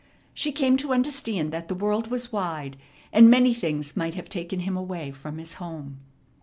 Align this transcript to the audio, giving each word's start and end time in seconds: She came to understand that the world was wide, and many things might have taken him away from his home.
She 0.33 0.51
came 0.51 0.77
to 0.77 0.93
understand 0.93 1.51
that 1.51 1.67
the 1.67 1.75
world 1.75 2.09
was 2.09 2.31
wide, 2.31 2.75
and 3.13 3.29
many 3.29 3.53
things 3.53 3.95
might 3.95 4.15
have 4.15 4.29
taken 4.29 4.61
him 4.61 4.75
away 4.75 5.11
from 5.11 5.37
his 5.37 5.53
home. 5.61 5.99